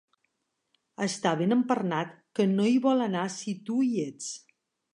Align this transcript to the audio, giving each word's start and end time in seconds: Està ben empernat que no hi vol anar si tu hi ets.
Està 1.05 1.33
ben 1.41 1.53
empernat 1.57 2.17
que 2.39 2.47
no 2.55 2.67
hi 2.71 2.81
vol 2.89 3.07
anar 3.09 3.27
si 3.35 3.57
tu 3.69 3.77
hi 3.91 3.95
ets. 4.07 4.35